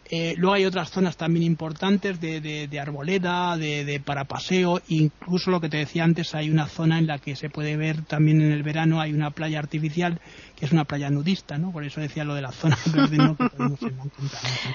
[0.10, 5.52] Eh, luego hay otras zonas también importantes de, de, arboleda, de, de, para paseo, incluso
[5.52, 8.42] lo que te decía antes, hay una zona en la que se puede ver también
[8.42, 10.22] en el verano, hay una playa artificial
[10.62, 11.72] que es una playa nudista, ¿no?
[11.72, 13.36] Por eso decía lo de la zona verde, ¿no?
[13.36, 14.30] Que podemos encontrar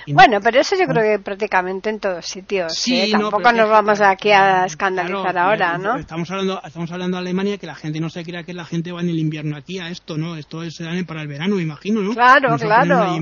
[0.09, 2.75] Bueno, pero eso yo creo que prácticamente en todos sitios.
[2.75, 3.09] Sí, ¿eh?
[3.12, 5.96] Tampoco nos vamos aquí a escandalizar ahora, ¿no?
[5.96, 8.90] Estamos hablando, estamos hablando de Alemania, que la gente no se crea que la gente
[8.90, 10.35] va en el invierno aquí a esto, ¿no?
[10.35, 12.14] Esto es para el verano, me imagino, ¿no?
[12.14, 13.20] Claro, claro.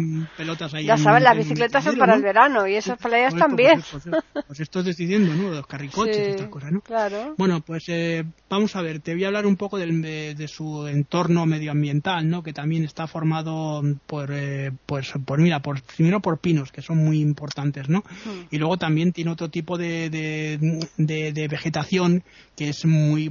[0.83, 3.83] ya sabes, las bicicletas son para el verano y esas playas también.
[3.91, 4.05] Pues,
[4.47, 5.51] pues, esto te estoy diciendo, ¿no?
[5.51, 6.81] Los carricoches y estas cosas, ¿no?
[6.81, 7.35] Claro.
[7.37, 10.87] Bueno, pues eh, vamos a ver, te voy a hablar un poco de, de, su
[10.87, 12.43] entorno medioambiental, ¿no?
[12.43, 16.99] Que también está formado por, eh, pues, por mira, por, primero por pinos, que son
[16.99, 17.99] muy importantes, ¿no?
[18.25, 18.47] Hmm.
[18.51, 22.23] Y luego también tiene otro tipo de, de, vegetación
[22.57, 23.31] que es muy,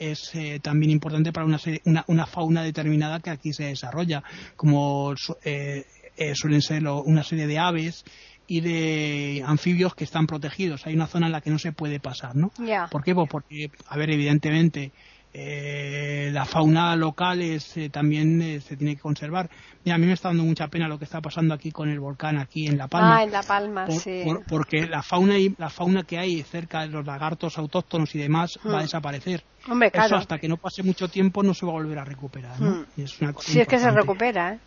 [0.00, 4.24] es eh, también importante para una, una, una fauna determinada que aquí se desarrolla,
[4.56, 8.04] como suelen ser una serie de aves
[8.46, 10.86] y de anfibios que están protegidos.
[10.86, 12.50] Hay una zona en la que no se puede pasar, ¿no?
[12.90, 13.14] ¿Por qué?
[13.14, 14.92] Pues porque, a ver, evidentemente
[15.36, 19.50] eh, la fauna local es, eh, también eh, se tiene que conservar.
[19.84, 21.98] Mira, a mí me está dando mucha pena lo que está pasando aquí con el
[21.98, 23.18] volcán aquí en La Palma.
[23.18, 24.22] Ah, en La Palma, sí.
[24.48, 28.60] porque la fauna y la fauna que hay cerca de los lagartos autóctonos y demás
[28.64, 28.82] va a hmm.
[28.82, 29.42] desaparecer.
[29.68, 30.06] Hombre, claro.
[30.06, 32.60] Eso hasta que no pase mucho tiempo no se va a volver a recuperar.
[32.60, 32.70] ¿no?
[32.70, 32.86] Hmm.
[32.96, 34.58] Es una si es que se recupera, ¿eh?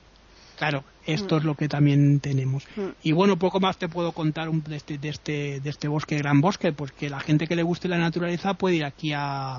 [0.58, 1.38] Claro, esto mm.
[1.40, 2.68] es lo que también tenemos.
[2.76, 2.90] Mm.
[3.02, 6.42] Y bueno, poco más te puedo contar de, este, de, este, de este bosque, gran
[6.42, 9.58] bosque, pues que la gente que le guste la naturaleza puede ir aquí a,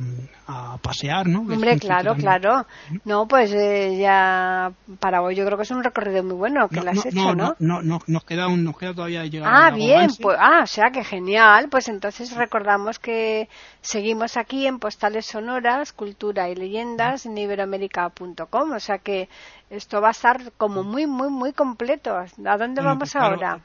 [0.83, 1.41] pasear, ¿no?
[1.41, 2.67] Hombre, claro, claro.
[3.05, 6.81] No, pues eh, ya para hoy yo creo que es un recorrido muy bueno que
[6.81, 7.55] lo has hecho, ¿no?
[7.59, 10.91] No, no, nos, queda un, nos queda todavía llegar Ah, bien, pues, ah, o sea
[10.91, 11.69] que genial.
[11.71, 13.49] Pues entonces recordamos que
[13.81, 19.29] seguimos aquí en Postales Sonoras, Cultura y Leyendas en iberoamérica.com, o sea que
[19.71, 22.15] esto va a estar como muy, muy, muy completo.
[22.17, 23.61] ¿A dónde vamos pues ahora?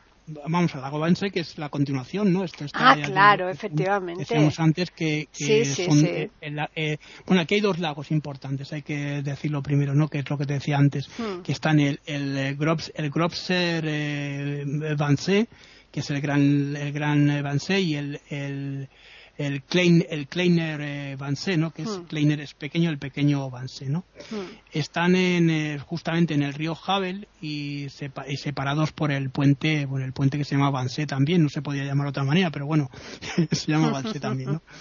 [0.48, 2.44] vamos al lago Banse, que es la continuación, ¿no?
[2.44, 4.22] Esto está ah, claro, efectivamente.
[4.22, 6.06] Decíamos antes que, son...
[6.06, 10.08] Eh, bueno, aquí hay dos lagos importantes, hay que decirlo primero, ¿no?
[10.08, 11.42] Que es lo que te decía antes, hmm.
[11.42, 12.58] que están el, el, el,
[12.96, 15.46] el Grobser eh,
[15.92, 18.90] que es el gran, el gran Banse, y el, el
[19.38, 21.18] el, Klein, el Kleiner eh,
[21.58, 21.72] ¿no?
[21.72, 22.04] que es hmm.
[22.04, 24.06] Kleiner es pequeño, el pequeño Vance, ¿no?
[24.30, 24.46] Hmm.
[24.72, 30.14] Están en, eh, justamente en el río Havel y, separados por el puente, bueno, el
[30.14, 32.90] puente que se llama Vance también, no se podía llamar de otra manera, pero bueno,
[33.52, 34.62] se llama Vance también, ¿no?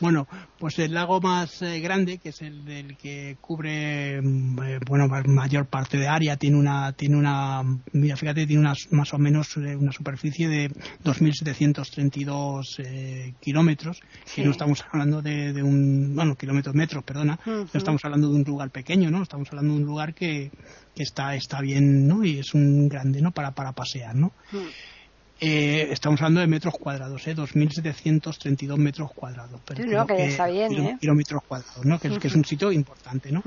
[0.00, 0.26] Bueno,
[0.58, 5.08] pues el lago más eh, grande, que es el del que cubre mm, eh, bueno
[5.08, 9.54] mayor parte de área, tiene una tiene una mira fíjate tiene una, más o menos
[9.58, 10.70] eh, una superficie de
[11.04, 14.00] 2.732 kilómetros,
[14.34, 18.44] que no estamos hablando de, un bueno kilómetros metros, perdona, no estamos hablando de un
[18.44, 20.50] lugar pequeño, no, estamos hablando de un lugar que,
[20.94, 22.24] que está está bien, ¿no?
[22.24, 23.32] Y es un grande, ¿no?
[23.32, 24.32] Para para pasear, ¿no?
[25.42, 27.34] Eh, estamos hablando de metros cuadrados, ¿eh?
[27.34, 29.58] 2.732 metros cuadrados.
[29.64, 30.98] Pero que, está bien, ¿eh?
[31.00, 31.98] Kilómetros cuadrados, ¿no?
[31.98, 33.42] Que, es un sitio importante, ¿no?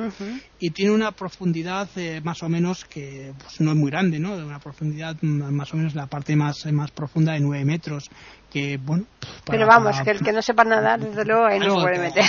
[0.58, 4.34] Y tiene una profundidad eh, más o menos que pues, no es muy grande, ¿no?
[4.34, 8.10] Una profundidad más o menos la parte más, más profunda de 9 metros.
[8.50, 9.06] Que, bueno,
[9.46, 12.24] pero vamos, que el que no sepa nadar, desde luego, ahí no se puede meter.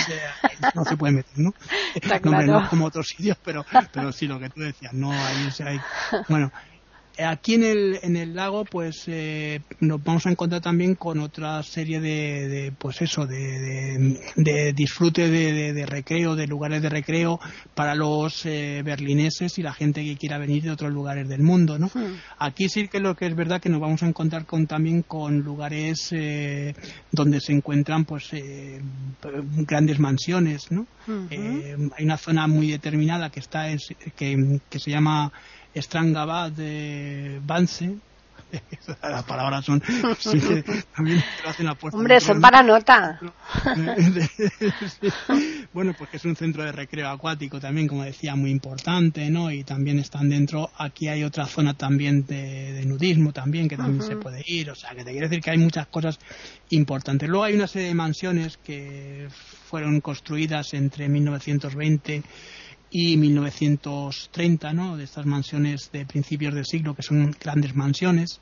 [0.73, 1.53] No se puede meter, ¿no?
[1.93, 2.61] Está claro.
[2.61, 5.79] no, como otros sitios, pero, pero sí, lo que tú decías, no, ahí, hay,
[6.27, 6.51] bueno,
[7.17, 11.63] Aquí en el, en el lago, pues eh, nos vamos a encontrar también con otra
[11.63, 17.39] serie de, pues eso, de, de, disfrute de, recreo, de lugares de recreo
[17.73, 21.79] para los eh, berlineses y la gente que quiera venir de otros lugares del mundo,
[21.79, 21.87] ¿no?
[21.87, 22.17] Hmm.
[22.37, 25.39] Aquí sí que lo que es verdad que nos vamos a encontrar con también con
[25.39, 26.75] lugares eh,
[27.11, 28.31] donde se encuentran, pues,
[29.21, 30.85] grandes mansiones, ¿no?
[31.07, 33.67] hay una zona muy determinada que está,
[34.15, 35.31] que, que se llama
[35.75, 37.95] Strangabad de Banse.
[39.01, 39.81] Las palabras son.
[40.95, 41.97] también hacen la puerta.
[41.97, 43.19] Hombre, son para nota.
[45.73, 49.51] bueno, pues que es un centro de recreo acuático también, como decía, muy importante, ¿no?
[49.51, 50.69] Y también están dentro.
[50.77, 54.71] Aquí hay otra zona también de, nudismo también, que también se puede ir.
[54.71, 56.19] O sea, que te quiere decir que hay muchas cosas
[56.69, 57.27] importantes.
[57.27, 59.27] Luego hay una serie de mansiones que
[59.69, 62.23] fueron construidas entre 1920
[62.97, 64.95] y 1930, ¿no?
[64.95, 68.39] De estas mansiones de principios del siglo que son grandes mansiones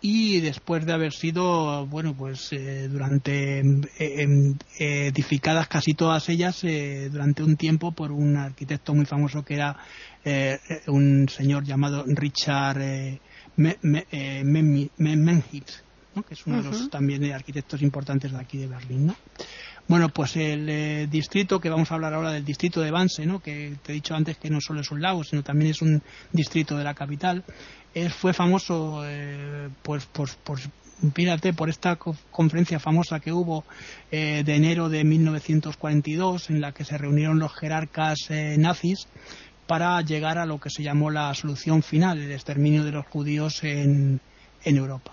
[0.00, 6.64] y después de haber sido, bueno, pues eh, durante eh, em, edificadas casi todas ellas
[6.64, 9.76] eh, durante un tiempo por un arquitecto muy famoso que era
[10.86, 12.80] un señor llamado Richard
[13.56, 15.68] Menhit,
[16.14, 16.22] ¿no?
[16.22, 19.16] que es uno de los también arquitectos importantes de aquí de Berlín, ¿no?
[19.88, 23.38] Bueno, pues el eh, distrito, que vamos a hablar ahora del distrito de Banse, ¿no?
[23.38, 26.02] que te he dicho antes que no solo es un lago, sino también es un
[26.32, 27.44] distrito de la capital,
[28.10, 30.58] fue famoso eh, pues, por, por,
[31.56, 33.64] por esta conferencia famosa que hubo
[34.10, 38.18] eh, de enero de 1942, en la que se reunieron los jerarcas
[38.58, 39.06] nazis
[39.66, 43.62] para llegar a lo que se llamó la solución final, el exterminio de los judíos
[43.62, 44.20] en
[44.64, 45.12] Europa.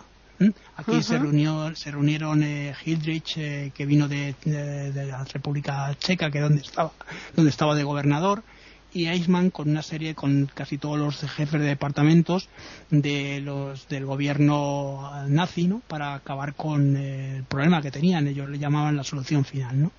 [0.76, 6.40] Aquí se, reunió, se reunieron eh, Hildrich, eh, que vino de, la República Checa, que
[6.40, 6.92] donde estaba,
[7.36, 8.44] donde estaba de gobernador,
[8.92, 12.50] y Eichmann con una serie, con casi todos los jefes de departamentos
[12.90, 15.82] de los, del gobierno nazi, ¿no?
[15.88, 18.28] Para acabar con eh, el problema que tenían.
[18.28, 19.92] Ellos le llamaban la solución final, ¿no?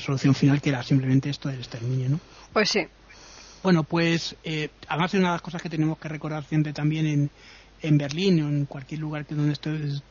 [0.00, 2.20] solución final que era simplemente esto del exterminio, ¿no?
[2.52, 2.88] Pues sí.
[3.62, 4.34] Bueno, pues
[4.88, 7.30] además de una de las cosas que tenemos que recordar siempre también en,
[7.82, 9.56] en Berlín o en cualquier lugar que donde,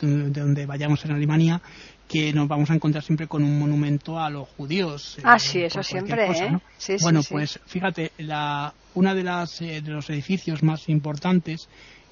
[0.02, 1.62] de donde vayamos en Alemania,
[2.08, 5.18] que nos vamos a encontrar siempre con un monumento a los judíos.
[5.24, 6.98] Ah, sí, eso siempre, ¿eh?
[7.02, 11.70] bueno, pues fíjate, la, una de las de los edificios más importantes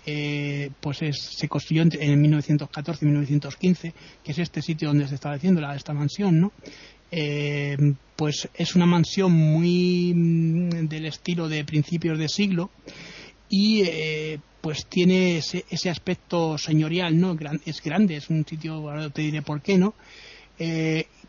[0.10, 3.94] eh, pues se construyó en, 1914 y 1915,
[4.24, 6.54] que es este sitio donde se está haciendo la, esta mansión, ¿no?
[7.12, 7.76] Eh,
[8.16, 12.70] pues es una mansión muy mm, del estilo de principios de siglo
[13.50, 17.38] y eh, pues tiene ese, ese, aspecto señorial, ¿no?
[17.66, 18.84] Es grande, es un sitio,
[19.14, 19.94] te diré por qué, ¿no?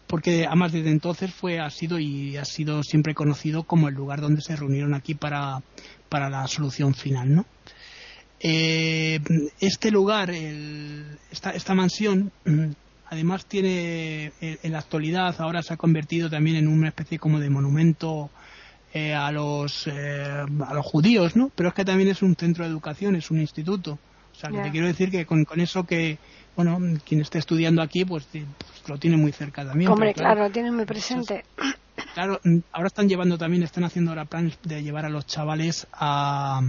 [0.07, 4.23] porque además desde entonces fue, ha sido y ha sido siempre conocido como el lugar
[4.23, 5.63] donde se reunieron aquí para,
[6.09, 7.47] para la solución final, ¿no?
[8.41, 9.21] Eh,
[9.61, 12.33] este lugar, esta, esta, mansión,
[13.11, 17.51] además tiene en la actualidad, ahora se ha convertido también en una especie como de
[17.51, 18.31] monumento
[18.93, 21.51] eh, a, los, eh, a los judíos, ¿no?
[21.55, 23.99] Pero es que también es un centro de educación, es un instituto.
[24.33, 26.19] O sea, que te quiero decir que con, eso que,
[26.55, 29.91] bueno, quien esté estudiando aquí, pues, pues lo tiene muy cerca también.
[29.91, 31.45] Hombre, claro, lo tiene muy presente.
[32.15, 32.41] claro,
[32.73, 36.61] ahora están llevando también, están haciendo ahora planes de llevar a los chavales a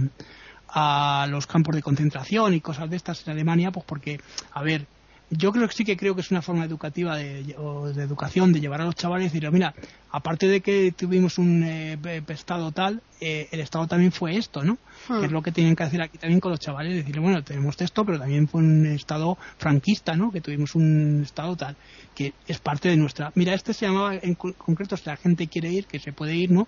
[0.72, 4.20] a los campos de concentración y cosas de estas en Alemania, pues porque,
[4.52, 4.86] a ver,
[5.30, 8.52] yo creo que sí que creo que es una forma educativa de, o de educación
[8.52, 9.74] de llevar a los chavales y decir, mira,
[10.10, 14.78] aparte de que tuvimos un eh, estado tal, eh, el estado también fue esto, ¿no?
[15.06, 17.80] Que es lo que tienen que hacer aquí también con los chavales, decirle, bueno, tenemos
[17.80, 20.32] esto, pero también fue un estado franquista, ¿no?
[20.32, 21.76] Que tuvimos un estado tal,
[22.14, 23.30] que es parte de nuestra.
[23.36, 26.50] Mira, este se llamaba en concreto, si la gente quiere ir, que se puede ir,
[26.50, 26.66] ¿no?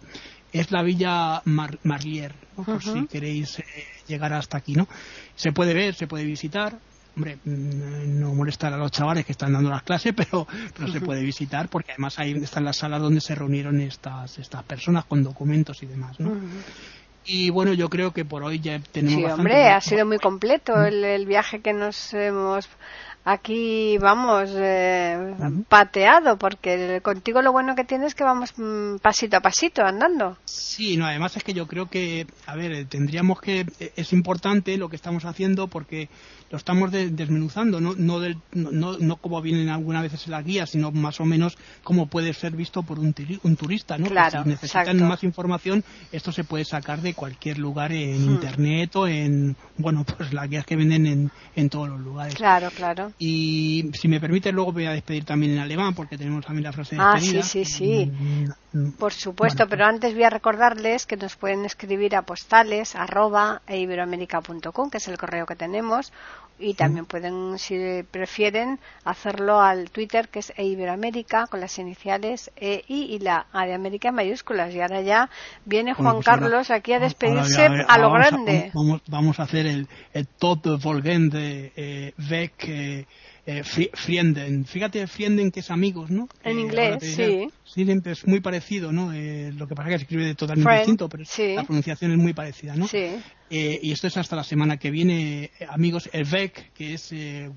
[0.52, 2.64] Es la villa Marlier, ¿no?
[2.64, 3.64] Por si queréis eh,
[4.06, 4.86] llegar hasta aquí, ¿no?
[5.34, 6.78] Se puede ver, se puede visitar,
[7.16, 10.46] hombre, mm, no molestar a los chavales que están dando las clases, pero,
[10.76, 14.62] pero se puede visitar porque además ahí están las salas donde se reunieron estas, estas
[14.64, 16.32] personas con documentos y demás, ¿no?
[17.24, 19.20] Y bueno, yo creo que por hoy ya tenemos.
[19.20, 22.68] Sí, hombre, ha sido muy completo el, el viaje que nos hemos
[23.24, 25.34] aquí vamos eh,
[25.68, 30.36] pateado porque contigo lo bueno que tienes es que vamos mm, pasito a pasito andando.
[30.44, 34.88] Sí no además es que yo creo que a ver tendríamos que es importante lo
[34.88, 36.08] que estamos haciendo porque
[36.50, 38.20] lo estamos desmenuzando no no,
[38.52, 42.34] no, no como vienen algunas veces en la guía sino más o menos como puede
[42.34, 46.64] ser visto por un, un turista no claro, si necesitan más información esto se puede
[46.64, 48.30] sacar de cualquier lugar en hmm.
[48.30, 52.34] internet o en bueno pues las guías que venden en, en todos los lugares.
[52.34, 56.44] Claro claro y si me permite, luego voy a despedir también en alemán, porque tenemos
[56.44, 58.12] también la frase de Ah, sí, sí, sí.
[58.98, 63.78] Por supuesto, pero antes voy a recordarles que nos pueden escribir a postales arroba e
[63.78, 66.12] que es el correo que tenemos,
[66.58, 72.84] y también pueden, si prefieren, hacerlo al Twitter, que es Iberoamérica, con las iniciales EI
[72.88, 74.72] y la A de América en mayúsculas.
[74.72, 75.28] Y ahora ya
[75.64, 78.70] viene Juan pues Carlos aquí a despedirse a, lo grande.
[79.08, 83.06] vamos, a hacer el, el top volgende eh, eh
[83.46, 84.64] eh, Frienden.
[84.64, 86.28] Fíjate, Frienden que es amigos, ¿no?
[86.44, 87.48] En inglés, sí.
[87.64, 89.12] Sí, es muy parecido, ¿no?
[89.12, 91.24] Eh, lo que pasa es que se escribe totalmente distinto, pero
[91.56, 92.86] la pronunciación es muy parecida, ¿no?
[92.86, 93.16] Sí.
[93.54, 96.08] Eh, y esto es hasta la semana que viene, amigos.
[96.14, 97.50] El VEC, que es eh,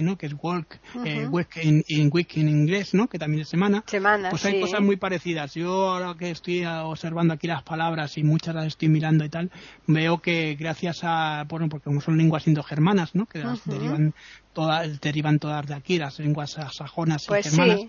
[0.00, 0.16] ¿no?
[0.16, 3.08] Que es walk, uh en, week en inglés, ¿no?
[3.08, 3.84] Que también es semana.
[3.86, 5.52] Semana, Pues hay cosas muy parecidas.
[5.52, 9.50] Yo ahora que estoy observando aquí las palabras y muchas las estoy mirando y tal,
[9.86, 13.26] veo que gracias a, bueno, porque como son lenguas indogermanas, ¿no?
[13.26, 14.14] Que derivan
[14.54, 17.80] todas, derivan todas de aquí, las lenguas sajonas y pues germanas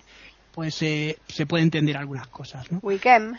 [0.59, 2.79] pues eh, se puede entender algunas cosas, ¿no?
[2.81, 3.37] Weekend.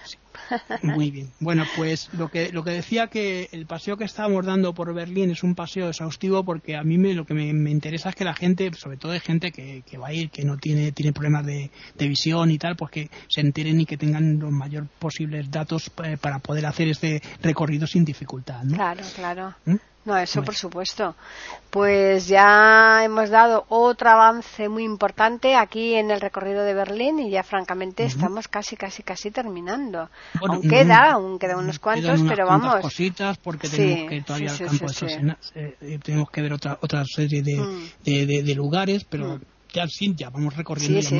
[0.83, 1.31] Muy bien.
[1.39, 5.31] Bueno, pues lo que lo que decía que el paseo que estábamos dando por Berlín
[5.31, 8.33] es un paseo exhaustivo porque a mí me, lo que me, interesa es que la
[8.33, 11.45] gente, sobre todo de gente que, que va a ir, que no tiene tiene problemas
[11.45, 15.93] de, visión y tal, pues que se enteren y que tengan los mayores posibles datos
[16.03, 18.77] eh, para poder hacer este recorrido sin dificultad, ¿no?
[18.77, 19.55] Claro, claro.
[19.67, 19.77] ¿Mm?
[20.05, 21.15] No, eso por supuesto.
[21.69, 27.31] Pues ya hemos dado otro avance muy importante aquí en el recorrido de Berlín y
[27.31, 30.09] ya francamente estamos casi, casi, casi terminando.
[30.41, 32.81] aún queda, aún quedan unos cuantos, pero vamos.
[32.81, 34.87] cositas porque tenemos que todavía campo
[35.55, 37.91] eh, tenemos que ver otra otra serie de, mm.
[38.05, 39.41] de, de, lugares, pero mm
[39.73, 41.13] ya sí, ya vamos recorriendo, ya,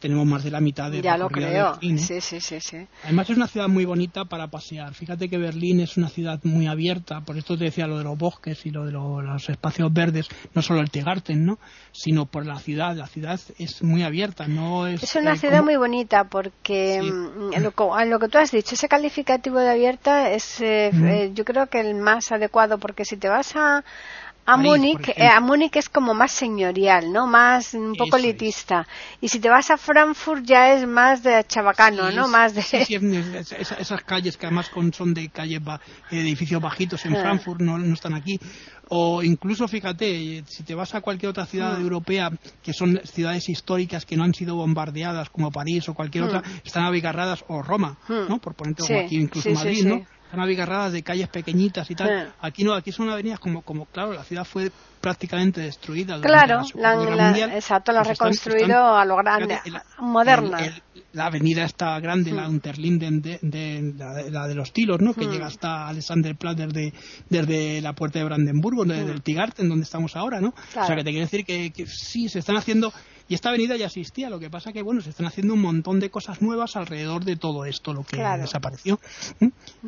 [0.00, 1.78] tenemos más de la mitad de ya lo creo.
[1.80, 1.98] ¿eh?
[1.98, 2.86] sí, sí, sí, sí.
[3.04, 4.94] Además es una ciudad muy bonita para pasear.
[4.94, 8.16] Fíjate que Berlín es una ciudad muy abierta, por esto te decía lo de los
[8.16, 11.58] bosques y lo de los espacios verdes, no solo el Tegarten, ¿no?
[11.92, 12.96] Sino por la ciudad.
[12.96, 15.02] La ciudad es muy abierta, no es.
[15.02, 18.88] Es una eh, ciudad muy bonita porque mm, en, lo, que tú has dicho, ese
[18.88, 23.54] calificativo de abierta es, eh, yo creo que el más adecuado porque si te vas
[23.56, 23.84] a
[24.46, 27.26] a Múnich, eh, a Múnich es como más señorial, ¿no?
[27.26, 28.86] Más un poco elitista.
[29.20, 32.28] Y si te vas a Frankfurt ya es más de chabacano, ¿no?
[32.28, 35.60] más de esas, calles que además son de calles
[36.10, 37.20] edificios bajitos en ah.
[37.20, 38.38] Frankfurt no, no están aquí
[38.88, 41.82] o incluso fíjate si te vas a cualquier otra ciudad mm.
[41.82, 42.30] europea
[42.62, 46.26] que son ciudades históricas que no han sido bombardeadas como París o cualquier mm.
[46.28, 48.28] otra están abigarradas o Roma mm.
[48.28, 52.32] no por ponerte aquí incluso Madrid no están abigarradas de calles pequeñitas y tal.
[52.40, 56.20] Aquí no, aquí son avenidas como, como, claro, la ciudad fue prácticamente destruida.
[56.20, 59.60] Claro, la, exacto, la ha pues reconstruido a lo grande,
[60.00, 60.58] moderna.
[61.12, 62.50] la avenida está grande, la mm.
[62.50, 63.94] Unterlinden, de,
[64.30, 65.14] la, de los Tilos, ¿no?
[65.14, 65.30] que mm.
[65.30, 66.92] llega hasta Alexanderplatz desde,
[67.28, 69.10] desde la puerta de Brandenburgo, desde mm.
[69.10, 70.48] el Tigarten, donde estamos ahora, ¿no?
[70.48, 72.92] O sea, que te quiero decir que, que sí, se están haciendo
[73.28, 75.98] y esta avenida ya existía, lo que pasa que bueno, se están haciendo un montón
[75.98, 79.00] de cosas nuevas alrededor de todo esto, lo que desapareció.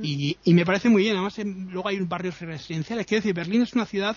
[0.02, 3.06] Y, me parece muy bien, además luego hay barrios residenciales.
[3.06, 4.16] Quiero decir, Berlín es una ciudad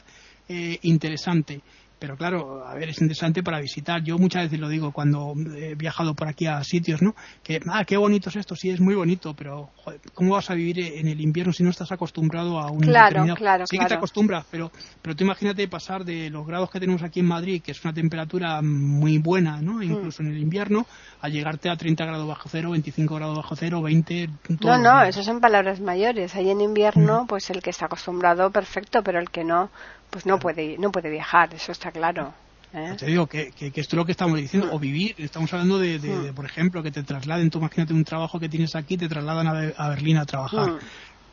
[0.50, 1.62] eh, interesante
[2.02, 4.02] pero claro, a ver, es interesante para visitar.
[4.02, 7.14] Yo muchas veces lo digo cuando he viajado por aquí a sitios, ¿no?
[7.44, 9.70] Que, ah, qué bonito es esto, sí, es muy bonito, pero
[10.16, 13.68] ¿cómo vas a vivir en el invierno si no estás acostumbrado a un claro, Claro,
[13.68, 17.20] sí que te acostumbras, pero, pero tú imagínate pasar de los grados que tenemos aquí
[17.20, 19.74] en Madrid, que es una temperatura muy buena, ¿no?
[19.74, 19.84] Mm.
[19.84, 20.88] Incluso en el invierno,
[21.22, 24.28] a llegarte a 30 grados bajo cero, 25 grados bajo cero, 20...
[24.64, 26.34] no, no, eso son palabras mayores.
[26.34, 27.28] Ahí en invierno, mm.
[27.28, 29.70] pues el que está acostumbrado, perfecto, pero el que no,
[30.12, 32.34] pues no puede no puede viajar eso está claro
[32.74, 32.96] ¿eh?
[33.00, 35.98] te digo que, que, esto es lo que estamos diciendo o vivir estamos hablando de,
[35.98, 39.74] de, por ejemplo que te trasladen tú imagínate un trabajo que tienes aquí te trasladan
[39.76, 40.80] a, Berlín a trabajar.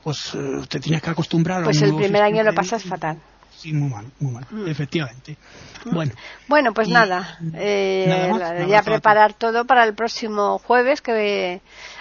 [0.03, 3.19] Pues eh, te tienes que acostumbrar pues el primer año lo pasas fatal
[3.59, 5.37] sí muy mal muy mal efectivamente.
[5.85, 6.13] Bueno
[6.47, 8.31] bueno pues nada, eh,
[8.69, 11.61] ya preparar todo para el próximo jueves que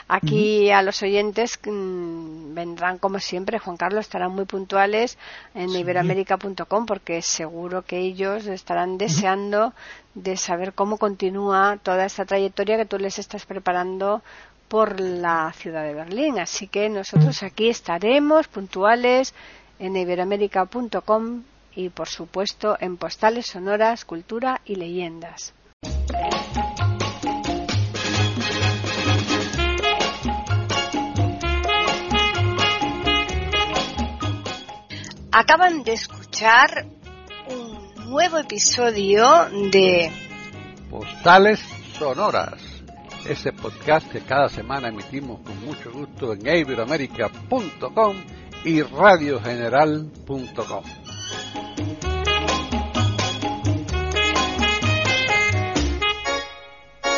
[0.10, 5.18] Aquí a los oyentes mm, vendrán como siempre, Juan Carlos, estarán muy puntuales
[5.54, 9.74] en iberoamérica.com porque seguro que ellos estarán deseando
[10.16, 14.22] de saber cómo continúa toda esta trayectoria que tú les estás preparando
[14.70, 16.40] por la ciudad de Berlín.
[16.40, 19.34] Así que nosotros aquí estaremos puntuales
[19.80, 21.44] en iberoamérica.com
[21.76, 25.54] y por supuesto en postales sonoras, cultura y leyendas.
[35.32, 36.88] Acaban de escuchar
[37.48, 40.10] un nuevo episodio de
[40.90, 41.60] Postales
[41.94, 42.60] Sonoras,
[43.30, 48.16] ese podcast que cada semana emitimos con mucho gusto en iberoamerica.com
[48.68, 50.84] y radiogeneral.com.